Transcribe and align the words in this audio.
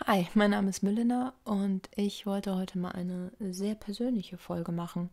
Hi, 0.00 0.26
mein 0.32 0.52
Name 0.52 0.70
ist 0.70 0.82
Milena 0.82 1.34
und 1.44 1.90
ich 1.94 2.24
wollte 2.24 2.56
heute 2.56 2.78
mal 2.78 2.92
eine 2.92 3.30
sehr 3.38 3.74
persönliche 3.74 4.38
Folge 4.38 4.72
machen. 4.72 5.10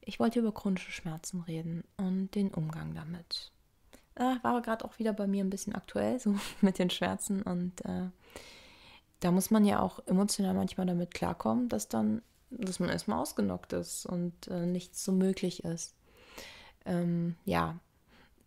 Ich 0.00 0.18
wollte 0.18 0.38
über 0.38 0.52
chronische 0.52 0.90
Schmerzen 0.90 1.42
reden 1.42 1.84
und 1.98 2.34
den 2.34 2.48
Umgang 2.48 2.94
damit. 2.94 3.52
Ah, 4.14 4.36
war 4.40 4.62
gerade 4.62 4.86
auch 4.86 4.98
wieder 4.98 5.12
bei 5.12 5.26
mir 5.26 5.44
ein 5.44 5.50
bisschen 5.50 5.74
aktuell, 5.74 6.18
so 6.18 6.34
mit 6.62 6.78
den 6.78 6.88
Schmerzen 6.88 7.42
und 7.42 7.84
äh, 7.84 8.08
da 9.20 9.30
muss 9.32 9.50
man 9.50 9.66
ja 9.66 9.80
auch 9.80 10.00
emotional 10.06 10.54
manchmal 10.54 10.86
damit 10.86 11.12
klarkommen, 11.12 11.68
dass 11.68 11.88
dann, 11.88 12.22
dass 12.48 12.80
man 12.80 12.88
erstmal 12.88 13.18
ausgenockt 13.18 13.74
ist 13.74 14.06
und 14.06 14.48
äh, 14.48 14.64
nichts 14.64 15.04
so 15.04 15.12
möglich 15.12 15.62
ist. 15.62 15.94
Ähm, 16.86 17.36
ja, 17.44 17.78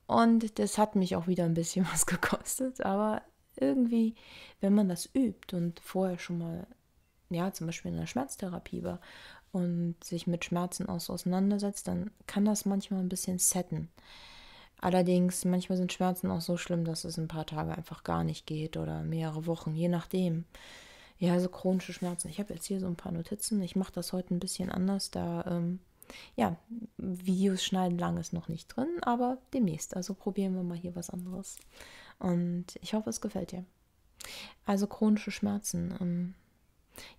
und 0.08 0.58
das 0.58 0.80
hat 0.80 0.96
mich 0.96 1.16
auch 1.16 1.28
wieder 1.28 1.46
ein 1.46 1.54
bisschen 1.54 1.88
was 1.94 2.08
gekostet, 2.08 2.84
aber 2.84 3.22
irgendwie, 3.60 4.16
wenn 4.62 4.74
man 4.74 4.90
das 4.90 5.10
übt 5.14 5.56
und 5.56 5.80
vorher 5.80 6.20
schon 6.20 6.40
mal, 6.40 6.68
ja, 7.30 7.52
zum 7.54 7.68
Beispiel 7.68 7.92
in 7.92 7.98
der 7.98 8.08
Schmerztherapie 8.08 8.84
war 8.84 9.00
und 9.52 9.96
sich 10.04 10.28
mit 10.28 10.46
Schmerzen 10.46 10.88
aus 10.88 11.10
auseinandersetzt, 11.10 11.88
dann 11.88 12.12
kann 12.28 12.46
das 12.46 12.66
manchmal 12.66 13.02
ein 13.02 13.10
bisschen 13.10 13.40
setten. 13.40 13.90
Allerdings, 14.82 15.46
manchmal 15.46 15.78
sind 15.78 15.94
Schmerzen 15.94 16.30
auch 16.30 16.42
so 16.42 16.58
schlimm, 16.58 16.84
dass 16.84 17.06
es 17.06 17.18
ein 17.18 17.30
paar 17.30 17.46
Tage 17.46 17.76
einfach 17.76 18.04
gar 18.04 18.26
nicht 18.26 18.46
geht 18.46 18.76
oder 18.76 19.02
mehrere 19.04 19.46
Wochen, 19.46 19.76
je 19.76 19.88
nachdem. 19.88 20.44
Ja, 21.20 21.34
also 21.34 21.48
chronische 21.48 21.94
Schmerzen. 21.94 22.28
Ich 22.28 22.40
habe 22.40 22.54
jetzt 22.54 22.66
hier 22.66 22.82
so 22.82 22.88
ein 22.88 22.98
paar 22.98 23.14
Notizen. 23.14 23.62
Ich 23.62 23.78
mache 23.78 23.94
das 23.94 24.12
heute 24.12 24.34
ein 24.34 24.40
bisschen 24.40 24.70
anders, 24.70 25.10
da, 25.10 25.46
ähm, 25.48 25.80
ja, 26.36 26.58
Videos 26.98 27.64
schneiden 27.64 27.98
lang 27.98 28.18
ist 28.18 28.34
noch 28.34 28.50
nicht 28.50 28.68
drin, 28.68 28.90
aber 29.02 29.38
demnächst. 29.54 29.96
Also 29.96 30.14
probieren 30.14 30.56
wir 30.56 30.64
mal 30.64 30.78
hier 30.78 30.96
was 30.96 31.10
anderes. 31.10 31.58
Und 32.20 32.66
ich 32.82 32.94
hoffe, 32.94 33.10
es 33.10 33.22
gefällt 33.22 33.52
dir. 33.52 33.66
Also 34.66 34.88
chronische 34.88 35.32
Schmerzen. 35.32 35.94
Ähm, 36.00 36.34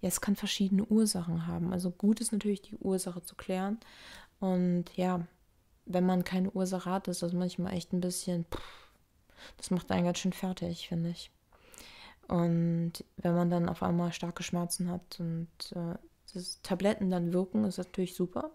ja, 0.00 0.08
es 0.08 0.20
kann 0.20 0.36
verschiedene 0.36 0.84
Ursachen 0.84 1.46
haben. 1.46 1.72
Also 1.72 1.90
gut 1.90 2.20
ist 2.20 2.32
natürlich 2.32 2.62
die 2.62 2.76
Ursache 2.76 3.22
zu 3.22 3.34
klären. 3.34 3.78
Und 4.40 4.84
ja, 4.96 5.26
wenn 5.86 6.06
man 6.06 6.24
keine 6.24 6.50
Ursache 6.50 6.90
hat, 6.90 7.08
ist 7.08 7.22
das 7.22 7.32
manchmal 7.32 7.74
echt 7.74 7.92
ein 7.92 8.00
bisschen, 8.00 8.44
pff, 8.46 8.90
das 9.56 9.70
macht 9.70 9.90
einen 9.90 10.04
ganz 10.04 10.18
schön 10.18 10.32
fertig, 10.32 10.88
finde 10.88 11.10
ich. 11.10 11.30
Und 12.28 12.92
wenn 13.16 13.34
man 13.34 13.50
dann 13.50 13.68
auf 13.68 13.82
einmal 13.82 14.12
starke 14.12 14.42
Schmerzen 14.42 14.90
hat 14.90 15.20
und 15.20 15.48
äh, 15.74 15.98
das 16.32 16.60
Tabletten 16.62 17.10
dann 17.10 17.32
wirken, 17.32 17.64
ist 17.64 17.78
das 17.78 17.86
natürlich 17.86 18.14
super. 18.14 18.50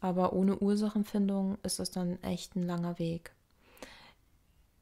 Aber 0.00 0.32
ohne 0.32 0.58
Ursachenfindung 0.58 1.58
ist 1.62 1.78
das 1.78 1.90
dann 1.90 2.22
echt 2.22 2.54
ein 2.54 2.62
langer 2.62 2.98
Weg 2.98 3.32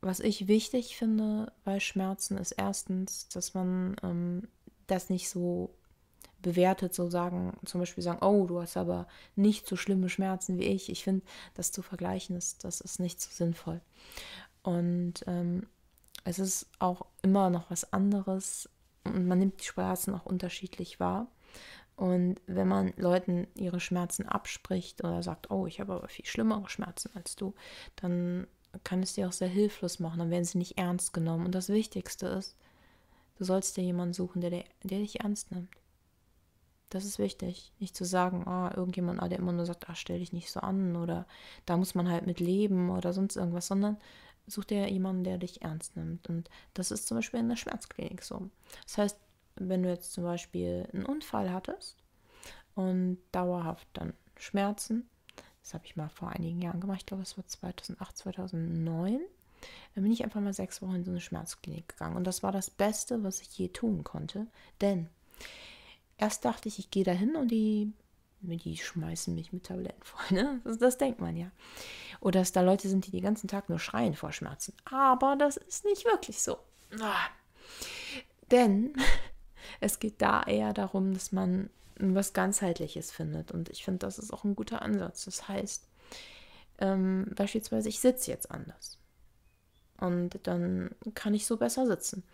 was 0.02 0.20
ich 0.20 0.48
wichtig 0.48 0.96
finde 0.96 1.52
bei 1.64 1.80
Schmerzen 1.80 2.36
ist 2.36 2.52
erstens, 2.52 3.28
dass 3.28 3.54
man 3.54 3.96
ähm, 4.02 4.48
das 4.88 5.08
nicht 5.08 5.30
so 5.30 5.70
bewertet, 6.42 6.92
so 6.92 7.08
sagen, 7.08 7.56
zum 7.64 7.80
Beispiel 7.80 8.02
sagen, 8.02 8.24
oh, 8.24 8.46
du 8.46 8.60
hast 8.60 8.76
aber 8.76 9.06
nicht 9.36 9.66
so 9.66 9.76
schlimme 9.76 10.08
Schmerzen 10.08 10.58
wie 10.58 10.64
ich. 10.64 10.90
Ich 10.90 11.04
finde, 11.04 11.24
das 11.54 11.70
zu 11.70 11.82
vergleichen 11.82 12.36
ist, 12.36 12.64
das 12.64 12.80
ist 12.80 12.98
nicht 12.98 13.20
so 13.20 13.30
sinnvoll. 13.32 13.80
Und 14.62 15.22
ähm, 15.28 15.68
es 16.24 16.40
ist 16.40 16.66
auch 16.80 17.06
immer 17.22 17.48
noch 17.48 17.70
was 17.70 17.92
anderes 17.92 18.68
und 19.04 19.26
man 19.26 19.38
nimmt 19.38 19.60
die 19.60 19.66
Schmerzen 19.66 20.14
auch 20.14 20.26
unterschiedlich 20.26 21.00
wahr. 21.00 21.28
Und 21.94 22.40
wenn 22.46 22.68
man 22.68 22.92
Leuten 22.96 23.46
ihre 23.54 23.78
Schmerzen 23.78 24.26
abspricht 24.26 25.04
oder 25.04 25.22
sagt, 25.22 25.50
oh, 25.50 25.66
ich 25.66 25.78
habe 25.78 25.92
aber 25.94 26.08
viel 26.08 26.24
schlimmere 26.24 26.68
Schmerzen 26.68 27.10
als 27.14 27.36
du, 27.36 27.54
dann 27.96 28.48
kann 28.84 29.02
es 29.02 29.14
dir 29.14 29.28
auch 29.28 29.32
sehr 29.32 29.48
hilflos 29.48 29.98
machen. 29.98 30.18
Dann 30.18 30.30
werden 30.30 30.44
sie 30.44 30.58
nicht 30.58 30.78
ernst 30.78 31.12
genommen. 31.12 31.46
Und 31.46 31.54
das 31.54 31.68
Wichtigste 31.68 32.26
ist, 32.26 32.56
du 33.38 33.44
sollst 33.44 33.76
dir 33.76 33.84
jemanden 33.84 34.14
suchen, 34.14 34.40
der, 34.40 34.50
der, 34.50 34.64
dich 34.82 35.20
ernst 35.20 35.50
nimmt. 35.50 35.70
Das 36.90 37.04
ist 37.04 37.18
wichtig. 37.18 37.72
Nicht 37.78 37.96
zu 37.96 38.04
sagen, 38.04 38.46
ah, 38.46 38.72
irgendjemand, 38.76 39.22
ah, 39.22 39.28
der 39.28 39.38
immer 39.38 39.52
nur 39.52 39.66
sagt, 39.66 39.88
ah, 39.88 39.94
stell 39.94 40.18
dich 40.18 40.32
nicht 40.32 40.50
so 40.50 40.60
an 40.60 40.96
oder 40.96 41.26
da 41.66 41.76
muss 41.76 41.94
man 41.94 42.10
halt 42.10 42.26
mit 42.26 42.40
leben 42.40 42.90
oder 42.90 43.12
sonst 43.12 43.36
irgendwas, 43.36 43.66
sondern 43.66 43.96
such 44.46 44.64
dir 44.64 44.88
jemanden, 44.88 45.24
der 45.24 45.38
dich 45.38 45.62
ernst 45.62 45.96
nimmt. 45.96 46.28
Und 46.28 46.50
das 46.74 46.90
ist 46.90 47.06
zum 47.06 47.18
Beispiel 47.18 47.40
in 47.40 47.48
der 47.48 47.56
Schmerzklinik 47.56 48.22
so. 48.22 48.50
Das 48.84 48.98
heißt, 48.98 49.18
wenn 49.56 49.82
du 49.82 49.88
jetzt 49.88 50.12
zum 50.12 50.24
Beispiel 50.24 50.88
einen 50.92 51.06
Unfall 51.06 51.52
hattest 51.52 51.96
und 52.74 53.18
dauerhaft 53.32 53.86
dann 53.92 54.14
Schmerzen, 54.36 55.08
das 55.62 55.74
habe 55.74 55.84
ich 55.86 55.96
mal 55.96 56.08
vor 56.08 56.30
einigen 56.30 56.60
Jahren 56.60 56.80
gemacht. 56.80 56.98
Ich 57.00 57.06
glaube, 57.06 57.22
es 57.22 57.36
war 57.36 57.46
2008, 57.46 58.16
2009. 58.16 59.20
Dann 59.94 60.02
bin 60.02 60.12
ich 60.12 60.24
einfach 60.24 60.40
mal 60.40 60.52
sechs 60.52 60.82
Wochen 60.82 60.96
in 60.96 61.04
so 61.04 61.10
eine 61.10 61.20
Schmerzklinik 61.20 61.88
gegangen. 61.88 62.16
Und 62.16 62.24
das 62.24 62.42
war 62.42 62.50
das 62.50 62.70
Beste, 62.70 63.22
was 63.22 63.40
ich 63.40 63.56
je 63.58 63.68
tun 63.68 64.02
konnte. 64.02 64.46
Denn 64.80 65.08
erst 66.18 66.44
dachte 66.44 66.68
ich, 66.68 66.78
ich 66.78 66.90
gehe 66.90 67.04
da 67.04 67.12
hin 67.12 67.36
und 67.36 67.48
die, 67.50 67.92
die 68.40 68.76
schmeißen 68.76 69.34
mich 69.34 69.52
mit 69.52 69.64
Tabletten 69.64 70.02
voll. 70.02 70.36
Ne? 70.36 70.60
Das, 70.64 70.78
das 70.78 70.98
denkt 70.98 71.20
man 71.20 71.36
ja. 71.36 71.50
Oder 72.20 72.40
dass 72.40 72.52
da 72.52 72.60
Leute 72.60 72.88
sind, 72.88 73.06
die 73.06 73.12
den 73.12 73.22
ganzen 73.22 73.48
Tag 73.48 73.68
nur 73.68 73.78
schreien 73.78 74.14
vor 74.14 74.32
Schmerzen. 74.32 74.74
Aber 74.84 75.36
das 75.36 75.56
ist 75.56 75.84
nicht 75.84 76.04
wirklich 76.04 76.42
so. 76.42 76.58
Ah. 77.00 77.28
Denn 78.50 78.94
es 79.80 80.00
geht 80.00 80.20
da 80.20 80.42
eher 80.42 80.72
darum, 80.72 81.14
dass 81.14 81.30
man 81.30 81.70
was 81.98 82.32
ganzheitliches 82.32 83.10
findet. 83.10 83.52
Und 83.52 83.68
ich 83.68 83.84
finde, 83.84 84.00
das 84.00 84.18
ist 84.18 84.32
auch 84.32 84.44
ein 84.44 84.56
guter 84.56 84.82
Ansatz. 84.82 85.24
Das 85.24 85.48
heißt, 85.48 85.88
ähm, 86.78 87.26
beispielsweise, 87.34 87.88
ich 87.88 88.00
sitze 88.00 88.30
jetzt 88.30 88.50
anders. 88.50 88.98
Und 89.98 90.40
dann 90.42 90.90
kann 91.14 91.34
ich 91.34 91.46
so 91.46 91.56
besser 91.56 91.86
sitzen. 91.86 92.24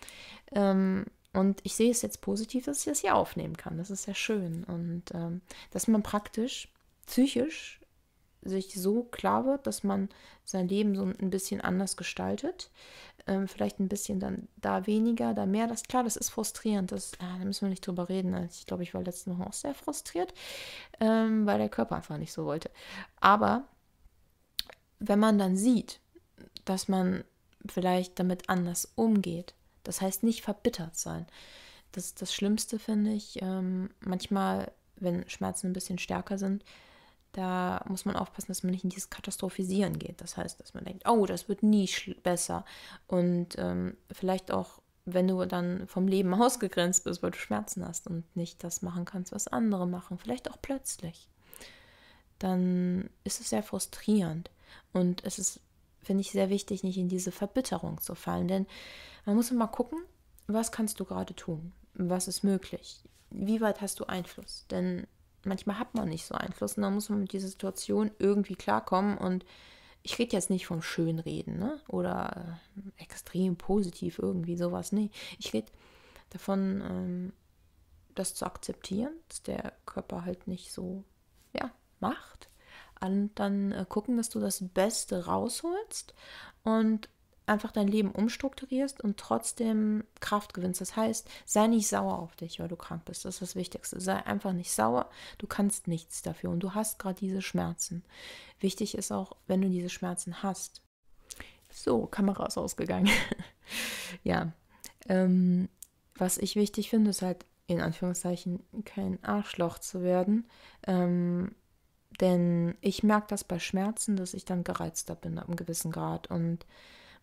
Ähm, 0.52 1.04
und 1.34 1.60
ich 1.64 1.74
sehe 1.74 1.90
es 1.90 2.02
jetzt 2.02 2.22
positiv, 2.22 2.64
dass 2.64 2.80
ich 2.80 2.86
das 2.86 3.00
hier 3.00 3.14
aufnehmen 3.14 3.56
kann. 3.56 3.76
Das 3.76 3.90
ist 3.90 4.04
sehr 4.04 4.14
schön. 4.14 4.64
Und 4.64 5.04
ähm, 5.12 5.42
dass 5.70 5.86
man 5.86 6.02
praktisch 6.02 6.72
psychisch 7.06 7.80
sich 8.42 8.74
so 8.74 9.02
klar 9.04 9.44
wird, 9.44 9.66
dass 9.66 9.84
man 9.84 10.08
sein 10.44 10.68
Leben 10.68 10.94
so 10.94 11.04
ein 11.04 11.30
bisschen 11.30 11.60
anders 11.60 11.96
gestaltet. 11.96 12.70
Ähm, 13.28 13.46
vielleicht 13.46 13.78
ein 13.78 13.88
bisschen 13.88 14.20
dann 14.20 14.48
da 14.56 14.86
weniger, 14.86 15.34
da 15.34 15.46
mehr. 15.46 15.66
Das 15.66 15.84
klar, 15.84 16.02
das 16.02 16.16
ist 16.16 16.30
frustrierend. 16.30 16.90
Das, 16.90 17.12
ah, 17.20 17.38
da 17.38 17.44
müssen 17.44 17.62
wir 17.62 17.70
nicht 17.70 17.86
drüber 17.86 18.08
reden. 18.08 18.34
Also 18.34 18.56
ich 18.58 18.66
glaube, 18.66 18.82
ich 18.82 18.94
war 18.94 19.02
letzte 19.02 19.30
Woche 19.30 19.46
auch 19.46 19.52
sehr 19.52 19.74
frustriert, 19.74 20.32
ähm, 21.00 21.46
weil 21.46 21.58
der 21.58 21.68
Körper 21.68 21.96
einfach 21.96 22.16
nicht 22.18 22.32
so 22.32 22.46
wollte. 22.46 22.70
Aber 23.20 23.64
wenn 24.98 25.18
man 25.18 25.38
dann 25.38 25.56
sieht, 25.56 26.00
dass 26.64 26.88
man 26.88 27.24
vielleicht 27.66 28.18
damit 28.18 28.48
anders 28.48 28.90
umgeht, 28.94 29.54
das 29.84 30.00
heißt 30.00 30.22
nicht 30.22 30.42
verbittert 30.42 30.96
sein. 30.96 31.26
Das 31.92 32.06
ist 32.06 32.22
das 32.22 32.34
Schlimmste, 32.34 32.78
finde 32.78 33.12
ich. 33.12 33.40
Ähm, 33.42 33.90
manchmal, 34.00 34.72
wenn 34.96 35.28
Schmerzen 35.28 35.68
ein 35.68 35.72
bisschen 35.72 35.98
stärker 35.98 36.38
sind, 36.38 36.64
da 37.38 37.84
muss 37.88 38.04
man 38.04 38.16
aufpassen, 38.16 38.48
dass 38.48 38.64
man 38.64 38.72
nicht 38.72 38.82
in 38.82 38.90
dieses 38.90 39.10
Katastrophisieren 39.10 40.00
geht. 40.00 40.20
Das 40.20 40.36
heißt, 40.36 40.58
dass 40.58 40.74
man 40.74 40.84
denkt, 40.84 41.08
oh, 41.08 41.24
das 41.24 41.48
wird 41.48 41.62
nie 41.62 41.88
besser. 42.24 42.64
Und 43.06 43.56
ähm, 43.58 43.96
vielleicht 44.10 44.50
auch, 44.50 44.80
wenn 45.04 45.28
du 45.28 45.44
dann 45.44 45.86
vom 45.86 46.08
Leben 46.08 46.34
ausgegrenzt 46.42 47.04
bist, 47.04 47.22
weil 47.22 47.30
du 47.30 47.38
Schmerzen 47.38 47.86
hast 47.86 48.08
und 48.08 48.24
nicht 48.34 48.64
das 48.64 48.82
machen 48.82 49.04
kannst, 49.04 49.30
was 49.30 49.46
andere 49.46 49.86
machen, 49.86 50.18
vielleicht 50.18 50.50
auch 50.50 50.56
plötzlich, 50.60 51.28
dann 52.40 53.08
ist 53.22 53.40
es 53.40 53.50
sehr 53.50 53.62
frustrierend. 53.62 54.50
Und 54.92 55.24
es 55.24 55.38
ist, 55.38 55.60
finde 56.02 56.22
ich, 56.22 56.32
sehr 56.32 56.50
wichtig, 56.50 56.82
nicht 56.82 56.98
in 56.98 57.08
diese 57.08 57.30
Verbitterung 57.30 58.00
zu 58.00 58.16
fallen. 58.16 58.48
Denn 58.48 58.66
man 59.26 59.36
muss 59.36 59.52
immer 59.52 59.68
gucken, 59.68 60.00
was 60.48 60.72
kannst 60.72 60.98
du 60.98 61.04
gerade 61.04 61.36
tun? 61.36 61.72
Was 61.94 62.26
ist 62.26 62.42
möglich? 62.42 63.00
Wie 63.30 63.60
weit 63.60 63.80
hast 63.80 64.00
du 64.00 64.06
Einfluss? 64.06 64.66
Denn 64.72 65.06
manchmal 65.48 65.78
hat 65.78 65.94
man 65.94 66.08
nicht 66.08 66.26
so 66.26 66.34
Einfluss 66.34 66.76
und 66.76 66.82
dann 66.82 66.94
muss 66.94 67.08
man 67.08 67.20
mit 67.20 67.32
dieser 67.32 67.48
Situation 67.48 68.10
irgendwie 68.18 68.56
klarkommen 68.56 69.18
und 69.18 69.44
ich 70.02 70.18
rede 70.18 70.36
jetzt 70.36 70.50
nicht 70.50 70.66
vom 70.66 70.82
Schönreden 70.82 71.58
ne? 71.58 71.80
oder 71.88 72.58
äh, 72.96 73.02
extrem 73.02 73.56
positiv 73.56 74.18
irgendwie 74.18 74.56
sowas. 74.56 74.92
Nee, 74.92 75.10
ich 75.38 75.52
rede 75.52 75.70
davon, 76.30 76.82
ähm, 76.82 77.32
das 78.14 78.34
zu 78.34 78.46
akzeptieren, 78.46 79.12
dass 79.28 79.42
der 79.42 79.72
Körper 79.86 80.24
halt 80.24 80.46
nicht 80.46 80.72
so, 80.72 81.04
ja, 81.52 81.70
macht. 82.00 82.48
Und 83.00 83.34
dann 83.36 83.72
äh, 83.72 83.86
gucken, 83.88 84.16
dass 84.16 84.28
du 84.28 84.40
das 84.40 84.66
Beste 84.68 85.26
rausholst 85.26 86.14
und 86.64 87.08
einfach 87.48 87.72
dein 87.72 87.88
Leben 87.88 88.10
umstrukturierst 88.10 89.00
und 89.00 89.18
trotzdem 89.18 90.04
Kraft 90.20 90.54
gewinnst. 90.54 90.80
Das 90.80 90.96
heißt, 90.96 91.28
sei 91.44 91.66
nicht 91.66 91.88
sauer 91.88 92.18
auf 92.18 92.36
dich, 92.36 92.60
weil 92.60 92.68
du 92.68 92.76
krank 92.76 93.04
bist. 93.04 93.24
Das 93.24 93.36
ist 93.36 93.42
das 93.42 93.56
Wichtigste. 93.56 94.00
Sei 94.00 94.14
einfach 94.26 94.52
nicht 94.52 94.72
sauer. 94.72 95.10
Du 95.38 95.46
kannst 95.46 95.88
nichts 95.88 96.22
dafür 96.22 96.50
und 96.50 96.60
du 96.60 96.74
hast 96.74 96.98
gerade 96.98 97.18
diese 97.18 97.42
Schmerzen. 97.42 98.04
Wichtig 98.60 98.96
ist 98.96 99.12
auch, 99.12 99.36
wenn 99.46 99.62
du 99.62 99.68
diese 99.68 99.88
Schmerzen 99.88 100.42
hast. 100.42 100.82
So, 101.70 102.06
Kamera 102.06 102.46
ist 102.46 102.58
ausgegangen. 102.58 103.10
ja. 104.24 104.52
Ähm, 105.08 105.68
was 106.14 106.38
ich 106.38 106.56
wichtig 106.56 106.90
finde, 106.90 107.10
ist 107.10 107.22
halt 107.22 107.44
in 107.66 107.80
Anführungszeichen 107.80 108.60
kein 108.84 109.22
Arschloch 109.22 109.78
zu 109.78 110.02
werden. 110.02 110.46
Ähm, 110.86 111.54
denn 112.20 112.76
ich 112.80 113.02
merke 113.02 113.28
das 113.28 113.44
bei 113.44 113.58
Schmerzen, 113.58 114.16
dass 114.16 114.34
ich 114.34 114.44
dann 114.44 114.64
gereizter 114.64 115.14
bin 115.14 115.38
ab 115.38 115.46
einem 115.46 115.56
gewissen 115.56 115.92
Grad. 115.92 116.30
Und 116.30 116.66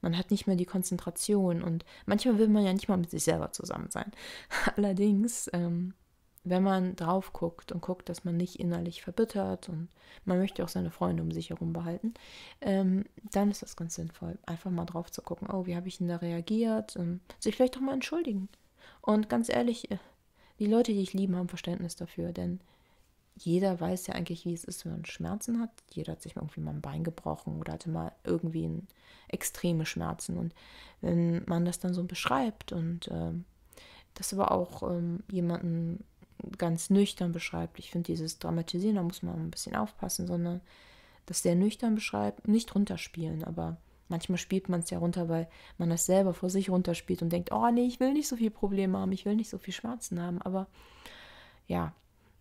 Man 0.05 0.19
hat 0.19 0.29
nicht 0.29 0.45
mehr 0.45 0.55
die 0.55 0.67
Konzentration 0.67 1.63
und 1.63 1.83
manchmal 2.05 2.37
will 2.37 2.47
man 2.47 2.63
ja 2.63 2.71
nicht 2.71 2.87
mal 2.87 2.95
mit 2.95 3.09
sich 3.09 3.23
selber 3.23 3.51
zusammen 3.51 3.87
sein. 3.89 4.11
Allerdings, 4.77 5.49
ähm, 5.51 5.95
wenn 6.43 6.61
man 6.61 6.95
drauf 6.95 7.33
guckt 7.33 7.71
und 7.71 7.81
guckt, 7.81 8.07
dass 8.07 8.23
man 8.23 8.37
nicht 8.37 8.59
innerlich 8.59 9.01
verbittert 9.01 9.67
und 9.67 9.89
man 10.23 10.37
möchte 10.37 10.63
auch 10.63 10.67
seine 10.67 10.91
Freunde 10.91 11.23
um 11.23 11.31
sich 11.31 11.49
herum 11.49 11.73
behalten, 11.73 12.13
ähm, 12.61 13.05
dann 13.31 13.49
ist 13.49 13.63
das 13.63 13.75
ganz 13.75 13.95
sinnvoll, 13.95 14.37
einfach 14.45 14.69
mal 14.69 14.85
drauf 14.85 15.09
zu 15.11 15.23
gucken, 15.23 15.49
oh, 15.51 15.65
wie 15.65 15.75
habe 15.75 15.87
ich 15.87 15.97
denn 15.97 16.07
da 16.07 16.17
reagiert, 16.17 16.95
ähm, 16.97 17.19
sich 17.39 17.55
vielleicht 17.55 17.75
auch 17.77 17.81
mal 17.81 17.93
entschuldigen. 17.95 18.47
Und 19.01 19.27
ganz 19.27 19.49
ehrlich, 19.49 19.89
äh, 19.89 19.97
die 20.59 20.67
Leute, 20.67 20.93
die 20.93 21.01
ich 21.01 21.13
liebe, 21.13 21.35
haben 21.35 21.49
Verständnis 21.49 21.95
dafür, 21.95 22.31
denn 22.31 22.59
jeder 23.37 23.79
weiß 23.79 24.07
ja 24.07 24.15
eigentlich, 24.15 24.45
wie 24.45 24.53
es 24.53 24.63
ist, 24.63 24.85
wenn 24.85 24.93
man 24.93 25.05
Schmerzen 25.05 25.59
hat. 25.59 25.71
Jeder 25.91 26.13
hat 26.13 26.21
sich 26.21 26.35
irgendwie 26.35 26.61
mal 26.61 26.73
ein 26.73 26.81
Bein 26.81 27.03
gebrochen 27.03 27.59
oder 27.59 27.73
hatte 27.73 27.89
mal 27.89 28.13
irgendwie 28.23 28.81
extreme 29.27 29.85
Schmerzen. 29.85 30.37
Und 30.37 30.53
wenn 31.01 31.43
man 31.45 31.65
das 31.65 31.79
dann 31.79 31.93
so 31.93 32.03
beschreibt 32.03 32.71
und 32.71 33.09
ähm, 33.11 33.45
das 34.13 34.33
aber 34.33 34.51
auch 34.51 34.83
ähm, 34.83 35.23
jemanden 35.29 36.03
ganz 36.57 36.89
nüchtern 36.89 37.33
beschreibt, 37.33 37.79
ich 37.79 37.91
finde 37.91 38.07
dieses 38.07 38.39
Dramatisieren, 38.39 38.95
da 38.95 39.03
muss 39.03 39.21
man 39.21 39.35
ein 39.35 39.51
bisschen 39.51 39.75
aufpassen, 39.75 40.27
sondern 40.27 40.61
das 41.25 41.41
sehr 41.41 41.55
nüchtern 41.55 41.95
beschreibt, 41.95 42.47
nicht 42.47 42.73
runterspielen, 42.75 43.43
aber 43.43 43.77
manchmal 44.09 44.37
spielt 44.37 44.69
man 44.69 44.81
es 44.81 44.89
ja 44.91 44.99
runter, 44.99 45.27
weil 45.27 45.49
man 45.77 45.89
das 45.89 46.05
selber 46.05 46.33
vor 46.33 46.49
sich 46.49 46.69
runterspielt 46.69 47.21
und 47.21 47.31
denkt, 47.31 47.51
oh 47.51 47.69
nee, 47.71 47.85
ich 47.85 47.99
will 47.99 48.13
nicht 48.13 48.27
so 48.27 48.35
viel 48.35 48.51
Probleme 48.51 48.97
haben, 48.97 49.11
ich 49.11 49.25
will 49.25 49.35
nicht 49.35 49.49
so 49.49 49.57
viel 49.57 49.73
Schmerzen 49.73 50.21
haben, 50.21 50.41
aber 50.41 50.67
ja, 51.67 51.93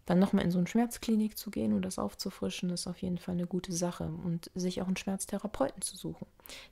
dann 0.06 0.18
nochmal 0.18 0.44
in 0.44 0.50
so 0.50 0.58
eine 0.58 0.66
Schmerzklinik 0.66 1.38
zu 1.38 1.50
gehen 1.50 1.72
und 1.72 1.82
das 1.82 1.98
aufzufrischen, 1.98 2.70
ist 2.70 2.86
auf 2.86 3.00
jeden 3.00 3.18
Fall 3.18 3.34
eine 3.34 3.46
gute 3.46 3.72
Sache. 3.72 4.04
Und 4.04 4.50
sich 4.54 4.82
auch 4.82 4.86
einen 4.86 4.96
Schmerztherapeuten 4.96 5.82
zu 5.82 5.96
suchen. 5.96 6.26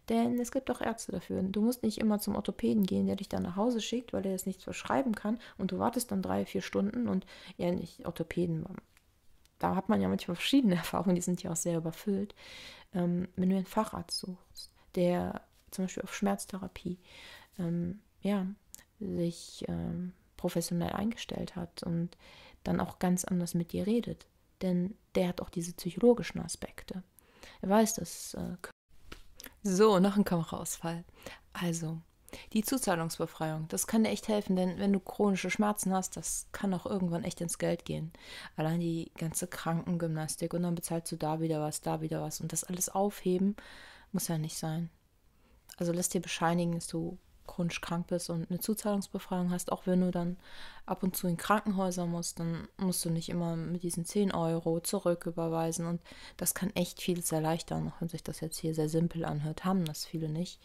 Denn 0.08 0.38
es 0.38 0.52
gibt 0.52 0.70
auch 0.70 0.80
Ärzte 0.80 1.12
dafür. 1.12 1.42
Du 1.42 1.62
musst 1.62 1.82
nicht 1.82 1.98
immer 1.98 2.18
zum 2.20 2.36
Orthopäden 2.36 2.84
gehen, 2.84 3.06
der 3.06 3.16
dich 3.16 3.28
dann 3.28 3.42
nach 3.42 3.56
Hause 3.56 3.80
schickt, 3.80 4.12
weil 4.12 4.26
er 4.26 4.32
das 4.32 4.46
nichts 4.46 4.64
verschreiben 4.64 5.14
kann. 5.14 5.38
Und 5.58 5.72
du 5.72 5.78
wartest 5.78 6.10
dann 6.10 6.22
drei, 6.22 6.44
vier 6.44 6.62
Stunden 6.62 7.08
und 7.08 7.26
ja, 7.56 7.70
nicht 7.70 8.04
Orthopäden. 8.04 8.66
Da 9.58 9.76
hat 9.76 9.88
man 9.88 10.00
ja 10.00 10.08
manchmal 10.08 10.36
verschiedene 10.36 10.74
Erfahrungen, 10.76 11.14
die 11.14 11.22
sind 11.22 11.42
ja 11.42 11.52
auch 11.52 11.56
sehr 11.56 11.78
überfüllt. 11.78 12.34
Ähm, 12.94 13.28
wenn 13.36 13.48
du 13.48 13.56
einen 13.56 13.66
Facharzt 13.66 14.18
suchst, 14.18 14.70
der 14.94 15.40
zum 15.70 15.86
Beispiel 15.86 16.02
auf 16.02 16.14
Schmerztherapie 16.14 16.98
ähm, 17.58 18.00
ja, 18.20 18.46
sich 19.00 19.64
ähm, 19.68 20.12
professionell 20.42 20.92
eingestellt 20.92 21.54
hat 21.54 21.84
und 21.84 22.16
dann 22.64 22.80
auch 22.80 22.98
ganz 22.98 23.24
anders 23.24 23.54
mit 23.54 23.72
dir 23.72 23.86
redet. 23.86 24.26
Denn 24.60 24.96
der 25.14 25.28
hat 25.28 25.40
auch 25.40 25.50
diese 25.50 25.72
psychologischen 25.72 26.40
Aspekte. 26.40 27.04
Er 27.60 27.68
weiß 27.68 27.94
das. 27.94 28.34
Äh, 28.34 28.56
so, 29.62 30.00
noch 30.00 30.16
ein 30.16 30.24
Kameraausfall. 30.24 31.04
Also, 31.52 32.00
die 32.52 32.64
Zuzahlungsbefreiung, 32.64 33.68
das 33.68 33.86
kann 33.86 34.02
dir 34.02 34.10
echt 34.10 34.26
helfen, 34.26 34.56
denn 34.56 34.78
wenn 34.78 34.92
du 34.92 34.98
chronische 34.98 35.50
Schmerzen 35.50 35.92
hast, 35.92 36.16
das 36.16 36.48
kann 36.50 36.74
auch 36.74 36.86
irgendwann 36.86 37.22
echt 37.22 37.40
ins 37.40 37.58
Geld 37.58 37.84
gehen. 37.84 38.12
Allein 38.56 38.80
die 38.80 39.12
ganze 39.16 39.46
Krankengymnastik 39.46 40.54
und 40.54 40.62
dann 40.62 40.74
bezahlst 40.74 41.12
du 41.12 41.16
da 41.16 41.40
wieder 41.40 41.60
was, 41.60 41.80
da 41.80 42.00
wieder 42.00 42.20
was 42.20 42.40
und 42.40 42.52
das 42.52 42.64
alles 42.64 42.88
aufheben 42.88 43.56
muss 44.12 44.28
ja 44.28 44.38
nicht 44.38 44.56
sein. 44.56 44.90
Also 45.78 45.92
lass 45.92 46.10
dir 46.10 46.20
bescheinigen, 46.20 46.72
dass 46.72 46.86
du 46.86 47.18
chronisch 47.46 47.80
krank 47.80 48.06
bist 48.08 48.30
und 48.30 48.50
eine 48.50 48.60
Zuzahlungsbefreiung 48.60 49.50
hast, 49.50 49.72
auch 49.72 49.86
wenn 49.86 50.00
du 50.00 50.10
dann 50.10 50.36
ab 50.86 51.02
und 51.02 51.16
zu 51.16 51.26
in 51.28 51.36
Krankenhäuser 51.36 52.06
musst, 52.06 52.40
dann 52.40 52.68
musst 52.76 53.04
du 53.04 53.10
nicht 53.10 53.28
immer 53.28 53.56
mit 53.56 53.82
diesen 53.82 54.04
10 54.04 54.32
Euro 54.32 54.80
zurücküberweisen. 54.80 55.86
Und 55.86 56.00
das 56.36 56.54
kann 56.54 56.70
echt 56.74 57.00
vieles 57.00 57.32
erleichtern, 57.32 57.88
auch 57.88 58.00
wenn 58.00 58.08
sich 58.08 58.22
das 58.22 58.40
jetzt 58.40 58.58
hier 58.58 58.74
sehr 58.74 58.88
simpel 58.88 59.24
anhört, 59.24 59.64
haben 59.64 59.84
das 59.84 60.04
viele 60.04 60.28
nicht. 60.28 60.60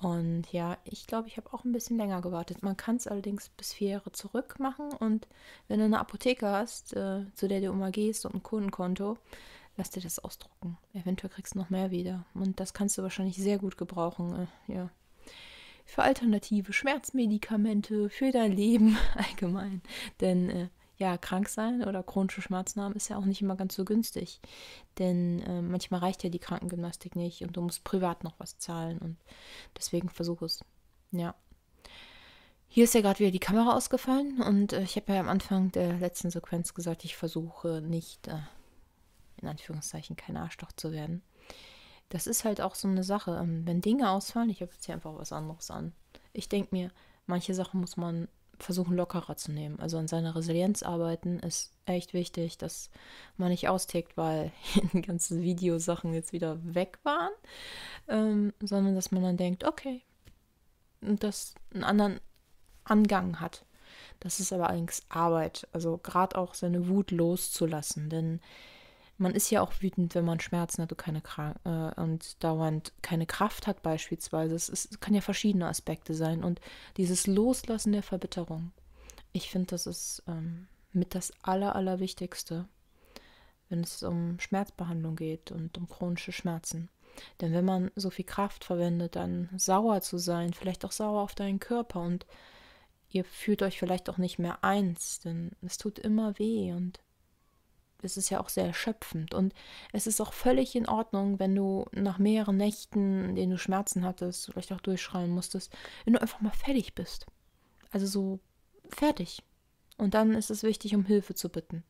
Und 0.00 0.50
ja, 0.50 0.78
ich 0.84 1.06
glaube, 1.06 1.28
ich 1.28 1.36
habe 1.36 1.52
auch 1.52 1.64
ein 1.64 1.72
bisschen 1.72 1.98
länger 1.98 2.22
gewartet. 2.22 2.62
Man 2.62 2.76
kann 2.76 2.96
es 2.96 3.06
allerdings 3.06 3.50
bis 3.50 3.74
vier 3.74 3.90
Jahre 3.90 4.12
zurück 4.12 4.58
machen. 4.58 4.92
Und 4.94 5.28
wenn 5.68 5.78
du 5.78 5.84
eine 5.84 6.00
Apotheke 6.00 6.48
hast, 6.48 6.94
äh, 6.94 7.26
zu 7.34 7.48
der 7.48 7.60
du 7.60 7.66
immer 7.66 7.90
gehst 7.90 8.24
und 8.24 8.34
ein 8.34 8.42
Kundenkonto, 8.42 9.18
lass 9.76 9.90
dir 9.90 10.00
das 10.00 10.18
ausdrucken. 10.18 10.78
Eventuell 10.94 11.30
kriegst 11.30 11.54
du 11.54 11.58
noch 11.58 11.68
mehr 11.68 11.90
wieder. 11.90 12.24
Und 12.32 12.60
das 12.60 12.72
kannst 12.72 12.96
du 12.96 13.02
wahrscheinlich 13.02 13.36
sehr 13.36 13.58
gut 13.58 13.76
gebrauchen. 13.76 14.48
Äh, 14.68 14.74
ja, 14.74 14.90
für 15.90 16.02
alternative 16.02 16.72
Schmerzmedikamente, 16.72 18.08
für 18.10 18.30
dein 18.30 18.52
Leben 18.52 18.96
allgemein. 19.16 19.82
Denn 20.20 20.48
äh, 20.48 20.68
ja, 20.98 21.18
krank 21.18 21.48
sein 21.48 21.82
oder 21.82 22.02
chronische 22.02 22.42
Schmerzen 22.42 22.80
haben 22.80 22.94
ist 22.94 23.08
ja 23.08 23.16
auch 23.16 23.24
nicht 23.24 23.42
immer 23.42 23.56
ganz 23.56 23.74
so 23.74 23.84
günstig. 23.84 24.40
Denn 24.98 25.40
äh, 25.40 25.62
manchmal 25.62 26.00
reicht 26.00 26.22
ja 26.22 26.30
die 26.30 26.38
Krankengymnastik 26.38 27.16
nicht 27.16 27.42
und 27.42 27.56
du 27.56 27.62
musst 27.62 27.82
privat 27.82 28.22
noch 28.22 28.38
was 28.38 28.58
zahlen 28.58 28.98
und 28.98 29.16
deswegen 29.76 30.08
versuch 30.08 30.42
es. 30.42 30.64
Ja. 31.10 31.34
Hier 32.68 32.84
ist 32.84 32.94
ja 32.94 33.00
gerade 33.00 33.18
wieder 33.18 33.32
die 33.32 33.40
Kamera 33.40 33.74
ausgefallen 33.74 34.40
und 34.40 34.72
äh, 34.72 34.82
ich 34.82 34.94
habe 34.94 35.12
ja 35.12 35.20
am 35.20 35.28
Anfang 35.28 35.72
der 35.72 35.94
letzten 35.94 36.30
Sequenz 36.30 36.72
gesagt, 36.72 37.04
ich 37.04 37.16
versuche 37.16 37.80
nicht, 37.80 38.28
äh, 38.28 38.38
in 39.42 39.48
Anführungszeichen, 39.48 40.14
kein 40.14 40.36
Arschloch 40.36 40.70
zu 40.72 40.92
werden 40.92 41.22
das 42.10 42.26
ist 42.26 42.44
halt 42.44 42.60
auch 42.60 42.74
so 42.74 42.86
eine 42.86 43.04
Sache. 43.04 43.38
Ähm, 43.42 43.66
wenn 43.66 43.80
Dinge 43.80 44.10
ausfallen, 44.10 44.50
ich 44.50 44.60
habe 44.60 44.72
jetzt 44.72 44.84
hier 44.84 44.94
einfach 44.94 45.16
was 45.16 45.32
anderes 45.32 45.70
an. 45.70 45.92
Ich 46.32 46.48
denke 46.48 46.68
mir, 46.72 46.90
manche 47.26 47.54
Sachen 47.54 47.80
muss 47.80 47.96
man 47.96 48.28
versuchen 48.58 48.96
lockerer 48.96 49.36
zu 49.36 49.52
nehmen. 49.52 49.80
Also 49.80 49.96
an 49.96 50.08
seiner 50.08 50.36
Resilienz 50.36 50.82
arbeiten 50.82 51.38
ist 51.38 51.72
echt 51.86 52.12
wichtig, 52.12 52.58
dass 52.58 52.90
man 53.36 53.48
nicht 53.48 53.68
austickt, 53.68 54.16
weil 54.16 54.52
die 54.92 55.00
ganzen 55.00 55.40
Videosachen 55.42 56.12
jetzt 56.12 56.32
wieder 56.32 56.58
weg 56.62 56.98
waren, 57.02 57.32
ähm, 58.08 58.52
sondern 58.60 58.94
dass 58.94 59.12
man 59.12 59.22
dann 59.22 59.36
denkt, 59.36 59.64
okay, 59.64 60.02
und 61.00 61.22
das 61.22 61.54
einen 61.72 61.84
anderen 61.84 62.20
Angang 62.84 63.40
hat. 63.40 63.64
Das 64.18 64.38
ist 64.38 64.52
aber 64.52 64.68
allerdings 64.68 65.02
Arbeit, 65.08 65.66
also 65.72 65.96
gerade 65.96 66.36
auch 66.36 66.54
seine 66.54 66.88
Wut 66.88 67.10
loszulassen, 67.10 68.10
denn 68.10 68.40
man 69.20 69.34
ist 69.34 69.50
ja 69.50 69.60
auch 69.60 69.72
wütend, 69.80 70.14
wenn 70.14 70.24
man 70.24 70.40
Schmerzen 70.40 70.82
hat 70.82 70.92
und, 70.92 70.98
keine 70.98 71.22
äh, 71.64 72.00
und 72.00 72.42
dauernd 72.42 72.92
keine 73.02 73.26
Kraft 73.26 73.66
hat 73.66 73.82
beispielsweise. 73.82 74.54
Es, 74.54 74.68
ist, 74.70 74.92
es 74.92 75.00
kann 75.00 75.14
ja 75.14 75.20
verschiedene 75.20 75.68
Aspekte 75.68 76.14
sein. 76.14 76.42
Und 76.42 76.60
dieses 76.96 77.26
Loslassen 77.26 77.92
der 77.92 78.02
Verbitterung, 78.02 78.72
ich 79.32 79.50
finde, 79.50 79.66
das 79.66 79.86
ist 79.86 80.22
ähm, 80.26 80.68
mit 80.92 81.14
das 81.14 81.32
Aller, 81.42 81.76
Allerwichtigste, 81.76 82.66
wenn 83.68 83.82
es 83.82 84.02
um 84.02 84.40
Schmerzbehandlung 84.40 85.16
geht 85.16 85.52
und 85.52 85.76
um 85.76 85.86
chronische 85.86 86.32
Schmerzen. 86.32 86.88
Denn 87.42 87.52
wenn 87.52 87.64
man 87.64 87.90
so 87.96 88.08
viel 88.08 88.24
Kraft 88.24 88.64
verwendet, 88.64 89.16
dann 89.16 89.50
sauer 89.56 90.00
zu 90.00 90.16
sein, 90.16 90.54
vielleicht 90.54 90.84
auch 90.86 90.92
sauer 90.92 91.20
auf 91.20 91.34
deinen 91.34 91.60
Körper 91.60 92.00
und 92.00 92.24
ihr 93.10 93.24
fühlt 93.24 93.62
euch 93.62 93.78
vielleicht 93.78 94.08
auch 94.08 94.18
nicht 94.18 94.38
mehr 94.38 94.64
eins, 94.64 95.20
denn 95.20 95.50
es 95.60 95.76
tut 95.76 95.98
immer 95.98 96.38
weh 96.38 96.72
und 96.72 97.00
es 98.02 98.16
ist 98.16 98.30
ja 98.30 98.40
auch 98.40 98.48
sehr 98.48 98.66
erschöpfend. 98.66 99.34
Und 99.34 99.54
es 99.92 100.06
ist 100.06 100.20
auch 100.20 100.32
völlig 100.32 100.74
in 100.74 100.88
Ordnung, 100.88 101.38
wenn 101.38 101.54
du 101.54 101.86
nach 101.92 102.18
mehreren 102.18 102.56
Nächten, 102.56 103.30
in 103.30 103.34
denen 103.34 103.52
du 103.52 103.58
Schmerzen 103.58 104.04
hattest, 104.04 104.46
vielleicht 104.46 104.72
auch 104.72 104.80
durchschreien 104.80 105.30
musstest, 105.30 105.72
wenn 106.04 106.14
du 106.14 106.22
einfach 106.22 106.40
mal 106.40 106.52
fertig 106.52 106.94
bist. 106.94 107.26
Also 107.90 108.06
so 108.06 108.40
fertig. 108.88 109.42
Und 109.98 110.14
dann 110.14 110.34
ist 110.34 110.50
es 110.50 110.62
wichtig, 110.62 110.94
um 110.94 111.04
Hilfe 111.04 111.34
zu 111.34 111.48
bitten. 111.48 111.84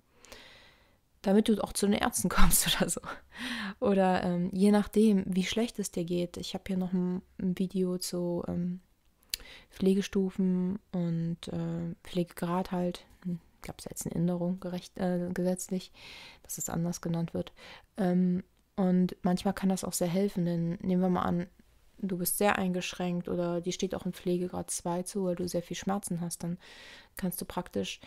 Damit 1.23 1.49
du 1.49 1.62
auch 1.62 1.73
zu 1.73 1.87
den 1.87 1.95
Ärzten 1.95 2.29
kommst 2.31 2.67
oder 2.67 2.88
so. 2.88 3.00
Oder 3.79 4.23
ähm, 4.25 4.50
je 4.52 4.71
nachdem, 4.71 5.25
wie 5.26 5.45
schlecht 5.45 5.79
es 5.79 5.90
dir 5.90 6.05
geht. 6.05 6.37
Ich 6.37 6.55
habe 6.55 6.64
hier 6.67 6.76
noch 6.76 6.93
ein, 6.93 7.23
ein 7.38 7.59
Video 7.59 7.99
zu 7.99 8.45
ähm, 8.49 8.81
Pflegestufen 9.71 10.79
und 10.93 11.49
äh, 11.49 11.95
Pflegegrad 12.02 12.73
halt 12.73 13.05
gab 13.62 13.79
es 13.79 13.87
jetzt 13.87 14.07
eine 14.07 14.14
Änderung 14.14 14.61
gerecht, 14.61 14.97
äh, 14.99 15.29
gesetzlich, 15.33 15.93
dass 16.43 16.59
es 16.59 16.69
anders 16.69 17.00
genannt 17.00 17.35
wird. 17.35 17.52
Ähm, 17.97 18.45
und 18.76 19.17
manchmal 19.23 19.55
kann 19.55 19.69
das 19.69 19.85
auch 19.85 19.93
sehr 19.93 20.09
helfen, 20.09 20.45
denn 20.45 20.79
nehmen 20.81 21.02
wir 21.02 21.11
mal 21.11 21.23
an, 21.23 21.47
du 21.99 22.19
bist 22.19 22.38
sehr 22.38 22.57
eingeschränkt 22.57 23.29
oder 23.29 23.61
die 23.61 23.73
steht 23.73 23.95
auch 23.95 24.07
in 24.07 24.12
Pflegegrad 24.12 24.71
2 24.71 25.02
zu, 25.02 25.25
weil 25.25 25.37
du 25.37 25.47
sehr 25.49 25.62
viel 25.62 25.76
Schmerzen 25.76 26.21
hast, 26.21 26.43
dann 26.43 26.59
kannst 27.17 27.40
du 27.40 27.45
praktisch 27.45 28.00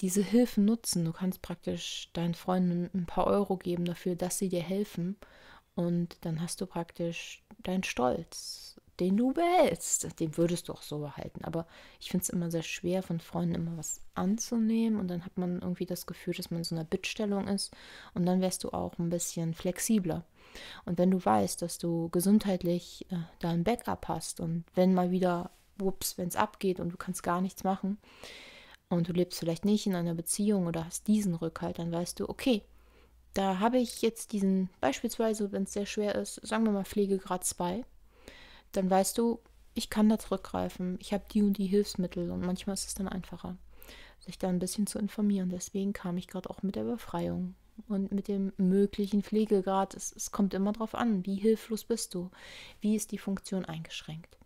diese 0.00 0.22
Hilfen 0.22 0.64
nutzen. 0.64 1.04
Du 1.04 1.12
kannst 1.12 1.42
praktisch 1.42 2.10
deinen 2.12 2.34
Freunden 2.34 2.90
ein 2.94 3.06
paar 3.06 3.26
Euro 3.26 3.56
geben 3.56 3.84
dafür, 3.84 4.16
dass 4.16 4.38
sie 4.38 4.48
dir 4.48 4.62
helfen. 4.62 5.16
Und 5.74 6.18
dann 6.22 6.40
hast 6.40 6.60
du 6.60 6.66
praktisch 6.66 7.42
deinen 7.62 7.82
Stolz 7.84 8.71
den 9.00 9.16
du 9.16 9.32
behältst. 9.32 10.20
Den 10.20 10.36
würdest 10.36 10.68
du 10.68 10.72
auch 10.72 10.82
so 10.82 10.98
behalten. 10.98 11.44
Aber 11.44 11.66
ich 12.00 12.10
finde 12.10 12.22
es 12.22 12.28
immer 12.28 12.50
sehr 12.50 12.62
schwer, 12.62 13.02
von 13.02 13.20
Freunden 13.20 13.54
immer 13.54 13.76
was 13.76 14.00
anzunehmen. 14.14 14.98
Und 14.98 15.08
dann 15.08 15.24
hat 15.24 15.38
man 15.38 15.60
irgendwie 15.60 15.86
das 15.86 16.06
Gefühl, 16.06 16.34
dass 16.34 16.50
man 16.50 16.58
in 16.58 16.64
so 16.64 16.74
einer 16.74 16.84
Bittstellung 16.84 17.48
ist. 17.48 17.74
Und 18.14 18.26
dann 18.26 18.40
wärst 18.40 18.64
du 18.64 18.70
auch 18.70 18.98
ein 18.98 19.10
bisschen 19.10 19.54
flexibler. 19.54 20.24
Und 20.84 20.98
wenn 20.98 21.10
du 21.10 21.24
weißt, 21.24 21.62
dass 21.62 21.78
du 21.78 22.08
gesundheitlich 22.10 23.06
äh, 23.10 23.16
da 23.40 23.50
ein 23.50 23.64
Backup 23.64 24.08
hast 24.08 24.40
und 24.40 24.64
wenn 24.74 24.94
mal 24.94 25.10
wieder, 25.10 25.50
ups, 25.80 26.18
wenn 26.18 26.28
es 26.28 26.36
abgeht 26.36 26.80
und 26.80 26.90
du 26.90 26.96
kannst 26.96 27.22
gar 27.22 27.40
nichts 27.40 27.64
machen 27.64 27.98
und 28.90 29.08
du 29.08 29.12
lebst 29.12 29.38
vielleicht 29.38 29.64
nicht 29.64 29.86
in 29.86 29.94
einer 29.94 30.14
Beziehung 30.14 30.66
oder 30.66 30.84
hast 30.84 31.08
diesen 31.08 31.34
Rückhalt, 31.34 31.78
dann 31.78 31.90
weißt 31.90 32.20
du, 32.20 32.28
okay, 32.28 32.62
da 33.34 33.58
habe 33.58 33.78
ich 33.78 34.02
jetzt 34.02 34.32
diesen, 34.32 34.68
beispielsweise, 34.80 35.52
wenn 35.52 35.62
es 35.62 35.72
sehr 35.72 35.86
schwer 35.86 36.14
ist, 36.14 36.46
sagen 36.46 36.64
wir 36.64 36.72
mal 36.72 36.84
Pflegegrad 36.84 37.44
2, 37.44 37.84
dann 38.72 38.90
weißt 38.90 39.18
du, 39.18 39.40
ich 39.74 39.90
kann 39.90 40.08
da 40.08 40.18
zurückgreifen. 40.18 40.98
Ich 41.00 41.12
habe 41.12 41.24
die 41.30 41.42
und 41.42 41.56
die 41.58 41.66
Hilfsmittel 41.66 42.30
und 42.30 42.44
manchmal 42.44 42.74
ist 42.74 42.86
es 42.86 42.94
dann 42.94 43.08
einfacher, 43.08 43.56
sich 44.20 44.38
da 44.38 44.48
ein 44.48 44.58
bisschen 44.58 44.86
zu 44.86 44.98
informieren. 44.98 45.50
Deswegen 45.50 45.92
kam 45.92 46.16
ich 46.16 46.28
gerade 46.28 46.50
auch 46.50 46.62
mit 46.62 46.76
der 46.76 46.84
Befreiung 46.84 47.54
und 47.88 48.12
mit 48.12 48.28
dem 48.28 48.52
möglichen 48.56 49.22
Pflegegrad. 49.22 49.94
Es, 49.94 50.12
es 50.14 50.30
kommt 50.30 50.54
immer 50.54 50.72
darauf 50.72 50.94
an, 50.94 51.24
wie 51.24 51.36
hilflos 51.36 51.84
bist 51.84 52.14
du, 52.14 52.30
wie 52.80 52.96
ist 52.96 53.12
die 53.12 53.18
Funktion 53.18 53.64
eingeschränkt. 53.64 54.36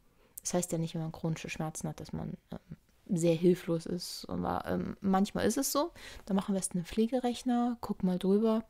Das 0.42 0.54
heißt 0.54 0.71
ja 0.73 0.78
nicht, 0.78 0.95
wenn 0.95 1.02
man 1.02 1.12
chronische 1.12 1.50
Schmerzen 1.50 1.88
hat, 1.88 1.99
dass 1.99 2.12
man 2.12 2.37
ähm, 2.52 2.76
sehr 3.18 3.35
hilflos 3.35 3.87
ist. 3.87 4.26
Aber 4.28 4.64
ähm, 4.66 4.97
manchmal 5.00 5.47
ist 5.47 5.56
es 5.56 5.73
so. 5.73 5.92
Da 6.25 6.35
machen 6.35 6.54
wir 6.54 6.59
erst 6.59 6.75
einen 6.75 6.85
Pflegerechner, 6.85 7.78
guck 7.80 8.04
mal 8.04 8.18
drüber. 8.18 8.64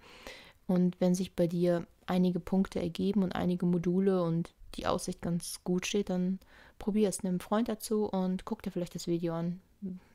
Und 0.67 1.01
wenn 1.01 1.15
sich 1.15 1.35
bei 1.35 1.47
dir 1.47 1.87
einige 2.07 2.41
Punkte 2.41 2.81
ergeben 2.81 3.23
und 3.23 3.35
einige 3.35 3.67
Module 3.67 4.23
und 4.23 4.55
die 4.77 4.87
Aussicht 4.87 5.23
ganz 5.23 5.61
gut 5.65 5.87
steht, 5.87 6.11
dann 6.11 6.39
probier 6.79 7.09
es, 7.09 7.25
einen 7.25 7.41
Freund 7.41 7.69
dazu 7.69 8.07
und 8.07 8.45
guck 8.45 8.63
dir 8.63 8.71
vielleicht 8.71 8.95
das 8.95 9.07
Video 9.07 9.35
an 9.35 9.61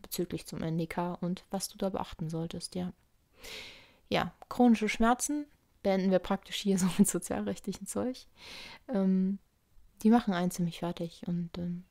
bezüglich 0.01 0.45
zum 0.45 0.61
NDK 0.61 1.21
und 1.21 1.45
was 1.51 1.67
du 1.67 1.77
da 1.77 1.89
beachten 1.89 2.29
solltest, 2.29 2.75
ja. 2.75 2.93
Ja, 4.09 4.33
chronische 4.49 4.89
Schmerzen 4.89 5.45
beenden 5.83 6.11
wir 6.11 6.19
praktisch 6.19 6.57
hier 6.57 6.77
so 6.79 6.87
mit 6.97 7.07
sozialrechtlichen 7.07 7.87
Zeug. 7.87 8.27
Ähm, 8.87 9.39
die 10.03 10.09
machen 10.09 10.33
einen 10.33 10.51
ziemlich 10.51 10.79
fertig 10.79 11.23
und 11.27 11.57
ähm, 11.57 11.83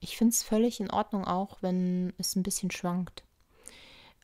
ich 0.00 0.16
finde 0.16 0.32
es 0.32 0.42
völlig 0.42 0.80
in 0.80 0.90
Ordnung 0.90 1.24
auch, 1.24 1.58
wenn 1.60 2.12
es 2.18 2.36
ein 2.36 2.44
bisschen 2.44 2.70
schwankt. 2.70 3.24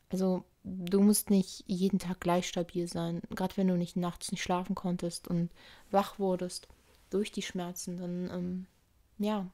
Also 0.09 0.45
du 0.63 1.01
musst 1.01 1.29
nicht 1.29 1.63
jeden 1.67 1.99
Tag 1.99 2.21
gleich 2.21 2.47
stabil 2.47 2.87
sein, 2.87 3.21
gerade 3.29 3.57
wenn 3.57 3.67
du 3.67 3.75
nicht 3.75 3.97
nachts 3.97 4.31
nicht 4.31 4.41
schlafen 4.41 4.73
konntest 4.73 5.27
und 5.27 5.51
wach 5.91 6.17
wurdest 6.17 6.67
durch 7.09 7.31
die 7.31 7.41
Schmerzen, 7.41 7.97
dann 7.97 8.29
ähm, 8.31 8.67
ja, 9.17 9.47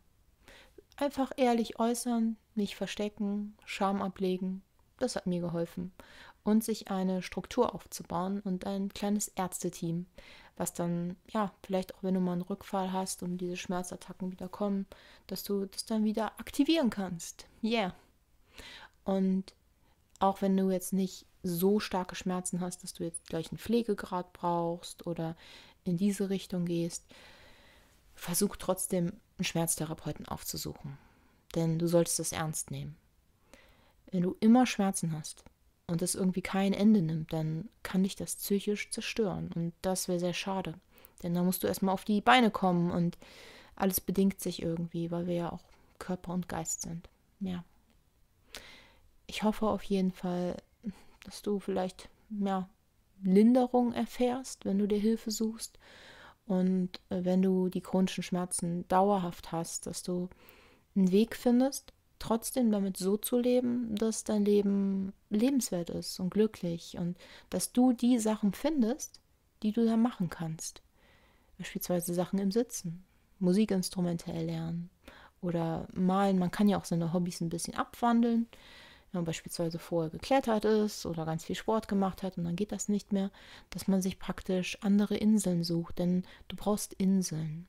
einfach 0.98 1.32
ehrlich 1.38 1.80
äußern, 1.80 2.38
nicht 2.56 2.76
verstecken, 2.76 3.58
Scham 3.66 4.02
ablegen. 4.02 4.62
Das 5.00 5.16
hat 5.16 5.28
mir 5.28 5.42
geholfen. 5.42 5.92
Und 6.44 6.64
sich 6.64 6.90
eine 6.90 7.22
Struktur 7.22 7.76
aufzubauen 7.76 8.40
und 8.40 8.66
ein 8.66 8.90
kleines 8.90 9.28
Ärzteteam, 9.30 10.08
was 10.58 10.74
dann, 10.74 11.16
ja, 11.30 11.52
vielleicht 11.64 11.96
auch 11.96 12.04
wenn 12.04 12.16
du 12.16 12.20
mal 12.20 12.34
einen 12.34 12.42
Rückfall 12.42 12.92
hast 12.92 13.22
und 13.22 13.38
diese 13.38 13.58
Schmerzattacken 13.58 14.32
wieder 14.32 14.50
kommen, 14.50 14.88
dass 15.28 15.44
du 15.44 15.66
das 15.66 15.86
dann 15.86 16.04
wieder 16.04 16.40
aktivieren 16.40 16.90
kannst. 16.90 17.46
Yeah. 17.64 17.94
Und 19.04 19.54
auch 20.20 20.42
wenn 20.42 20.58
du 20.58 20.72
jetzt 20.72 20.94
nicht 20.94 21.26
so 21.44 21.80
starke 21.80 22.16
Schmerzen 22.16 22.62
hast, 22.62 22.84
dass 22.84 22.94
du 22.94 23.04
jetzt 23.04 23.26
gleich 23.28 23.52
einen 23.52 23.58
Pflegegrad 23.58 24.34
brauchst 24.34 25.08
oder 25.08 25.36
in 25.84 25.98
diese 25.98 26.30
Richtung 26.30 26.66
gehst, 26.66 27.06
versuch 28.22 28.56
trotzdem 28.56 29.14
einen 29.38 29.46
Schmerztherapeuten 29.46 30.28
aufzusuchen. 30.28 31.00
Denn 31.56 31.80
du 31.80 31.88
solltest 31.88 32.20
das 32.20 32.32
ernst 32.32 32.70
nehmen. 32.70 32.96
Wenn 34.12 34.22
du 34.22 34.38
immer 34.40 34.68
Schmerzen 34.68 35.14
hast 35.14 35.44
und 35.88 36.04
es 36.04 36.14
irgendwie 36.14 36.44
kein 36.44 36.74
Ende 36.74 37.02
nimmt, 37.02 37.34
dann 37.34 37.68
kann 37.82 38.04
dich 38.04 38.16
das 38.16 38.36
psychisch 38.36 38.92
zerstören. 38.92 39.50
Und 39.56 39.74
das 39.82 40.08
wäre 40.08 40.20
sehr 40.20 40.36
schade. 40.36 40.76
Denn 41.24 41.34
da 41.34 41.42
musst 41.42 41.64
du 41.64 41.68
erstmal 41.68 41.96
auf 41.96 42.06
die 42.06 42.22
Beine 42.22 42.52
kommen 42.52 42.92
und 42.92 43.18
alles 43.76 44.00
bedingt 44.00 44.40
sich 44.40 44.62
irgendwie, 44.62 45.10
weil 45.10 45.26
wir 45.26 45.36
ja 45.36 45.52
auch 45.52 45.64
Körper 45.98 46.32
und 46.32 46.48
Geist 46.48 46.84
sind. 46.84 47.10
Ja. 47.40 47.64
Ich 49.26 49.42
hoffe 49.42 49.66
auf 49.66 49.82
jeden 49.82 50.12
Fall, 50.12 50.58
dass 51.24 51.42
du 51.42 51.60
vielleicht 51.60 52.08
mehr 52.30 52.70
Linderung 53.24 53.94
erfährst, 53.94 54.64
wenn 54.66 54.78
du 54.78 54.88
dir 54.88 55.00
Hilfe 55.00 55.32
suchst 55.32 55.80
und 56.46 56.90
äh, 57.10 57.24
wenn 57.24 57.42
du 57.42 57.70
die 57.70 57.82
chronischen 57.82 58.24
Schmerzen 58.24 58.88
dauerhaft 58.88 59.52
hast, 59.52 59.88
dass 59.88 60.04
du 60.04 60.30
einen 60.96 61.12
Weg 61.12 61.36
findest, 61.36 61.94
trotzdem 62.20 62.72
damit 62.72 62.98
so 62.98 63.18
zu 63.18 63.40
leben, 63.40 63.96
dass 63.96 64.24
dein 64.24 64.46
Leben 64.46 65.14
lebenswert 65.30 65.90
ist 65.90 66.20
und 66.20 66.30
glücklich 66.30 66.98
und 66.98 67.18
dass 67.50 67.72
du 67.74 67.94
die 67.94 68.20
Sachen 68.20 68.54
findest, 68.54 69.20
die 69.64 69.72
du 69.72 69.86
da 69.86 69.98
machen 69.98 70.30
kannst. 70.30 70.82
Beispielsweise 71.58 72.14
Sachen 72.14 72.40
im 72.40 72.52
Sitzen, 72.52 73.04
Musikinstrumente 73.40 74.32
erlernen 74.32 74.90
oder 75.42 75.88
malen. 75.94 76.38
Man 76.38 76.52
kann 76.52 76.70
ja 76.70 76.78
auch 76.78 76.86
seine 76.86 77.14
Hobbys 77.14 77.42
ein 77.42 77.50
bisschen 77.50 77.76
abwandeln 77.76 78.48
wenn 79.12 79.20
man 79.20 79.26
beispielsweise 79.26 79.80
vorher 79.80 80.10
geklettert 80.10 80.66
ist 80.66 81.06
oder 81.06 81.26
ganz 81.26 81.44
viel 81.44 81.56
Sport 81.56 81.88
gemacht 81.88 82.24
hat 82.24 82.38
und 82.38 82.46
dann 82.46 82.56
geht 82.56 82.72
das 82.72 82.90
nicht 82.90 83.12
mehr, 83.12 83.32
dass 83.70 83.88
man 83.88 84.02
sich 84.02 84.20
praktisch 84.20 84.78
andere 84.82 85.18
Inseln 85.18 85.64
sucht, 85.64 86.00
denn 86.00 86.24
du 86.48 86.56
brauchst 86.56 86.94
Inseln 86.94 87.68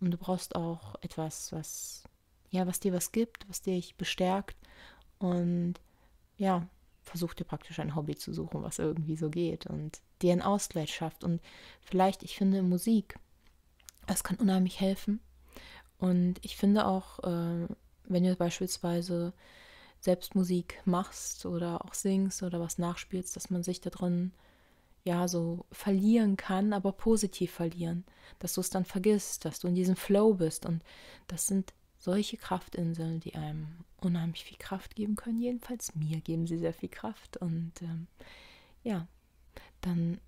und 0.00 0.10
du 0.10 0.18
brauchst 0.18 0.54
auch 0.54 0.96
etwas, 1.02 1.52
was 1.52 2.04
ja, 2.50 2.66
was 2.66 2.80
dir 2.80 2.92
was 2.92 3.12
gibt, 3.12 3.48
was 3.48 3.62
dich 3.62 3.96
bestärkt 3.96 4.56
und 5.18 5.74
ja, 6.36 6.68
versuch 7.02 7.34
dir 7.34 7.44
praktisch 7.44 7.78
ein 7.78 7.96
Hobby 7.96 8.16
zu 8.16 8.32
suchen, 8.32 8.62
was 8.62 8.78
irgendwie 8.78 9.16
so 9.16 9.30
geht 9.30 9.66
und 9.66 10.00
dir 10.20 10.32
einen 10.32 10.42
Ausgleich 10.42 10.94
schafft. 10.94 11.24
Und 11.24 11.40
vielleicht, 11.80 12.22
ich 12.22 12.36
finde 12.36 12.62
Musik, 12.62 13.18
das 14.06 14.22
kann 14.24 14.36
unheimlich 14.36 14.80
helfen. 14.80 15.20
Und 15.98 16.34
ich 16.42 16.56
finde 16.56 16.86
auch, 16.86 17.20
äh, 17.20 17.66
wenn 18.04 18.24
ihr 18.24 18.34
beispielsweise 18.36 19.32
selbst 20.02 20.34
Musik 20.34 20.80
machst 20.84 21.46
oder 21.46 21.84
auch 21.84 21.94
singst 21.94 22.42
oder 22.42 22.60
was 22.60 22.76
nachspielst, 22.76 23.36
dass 23.36 23.50
man 23.50 23.62
sich 23.62 23.80
da 23.80 23.88
drin 23.90 24.32
ja 25.04 25.28
so 25.28 25.64
verlieren 25.70 26.36
kann, 26.36 26.72
aber 26.72 26.92
positiv 26.92 27.52
verlieren, 27.52 28.04
dass 28.40 28.54
du 28.54 28.60
es 28.60 28.70
dann 28.70 28.84
vergisst, 28.84 29.44
dass 29.44 29.60
du 29.60 29.68
in 29.68 29.76
diesem 29.76 29.96
Flow 29.96 30.34
bist 30.34 30.66
und 30.66 30.82
das 31.28 31.46
sind 31.46 31.72
solche 31.98 32.36
Kraftinseln, 32.36 33.20
die 33.20 33.36
einem 33.36 33.68
unheimlich 34.00 34.44
viel 34.44 34.58
Kraft 34.58 34.96
geben 34.96 35.14
können. 35.14 35.40
Jedenfalls 35.40 35.94
mir 35.94 36.20
geben 36.20 36.48
sie 36.48 36.58
sehr 36.58 36.74
viel 36.74 36.88
Kraft 36.88 37.36
und 37.36 37.72
ähm, 37.82 38.08
ja, 38.82 39.06
dann 39.82 40.20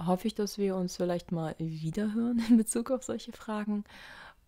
hoffe 0.00 0.26
ich, 0.26 0.34
dass 0.34 0.58
wir 0.58 0.74
uns 0.74 0.96
vielleicht 0.96 1.30
mal 1.30 1.54
wiederhören 1.58 2.42
in 2.48 2.56
Bezug 2.56 2.90
auf 2.90 3.04
solche 3.04 3.32
Fragen 3.32 3.84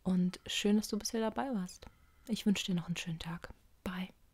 und 0.02 0.40
schön, 0.46 0.76
dass 0.76 0.88
du 0.88 0.98
bisher 0.98 1.20
dabei 1.20 1.54
warst. 1.54 1.86
Ich 2.26 2.46
wünsche 2.46 2.66
dir 2.66 2.74
noch 2.74 2.86
einen 2.86 2.96
schönen 2.96 3.20
Tag. 3.20 3.52
Bye. 3.84 4.08